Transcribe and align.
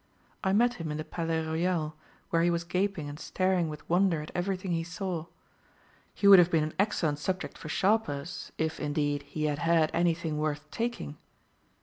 I 0.43 0.51
met 0.51 0.73
him 0.81 0.89
in 0.89 0.97
the 0.97 1.03
Palais 1.03 1.45
Royal, 1.45 1.95
where 2.31 2.41
he 2.41 2.49
was 2.49 2.63
gaping 2.63 3.07
and 3.07 3.19
staring 3.19 3.69
with 3.69 3.87
wonder 3.87 4.19
at 4.23 4.31
everything 4.33 4.71
he 4.71 4.83
saw. 4.83 5.27
He 6.15 6.27
would 6.27 6.39
have 6.39 6.49
been 6.49 6.63
an 6.63 6.73
excellent 6.79 7.19
subject 7.19 7.55
for 7.55 7.69
sharpers, 7.69 8.51
if, 8.57 8.79
indeed, 8.79 9.21
he 9.21 9.43
had 9.43 9.59
had 9.59 9.91
anything 9.93 10.39
worth 10.39 10.67
taking!' 10.71 11.17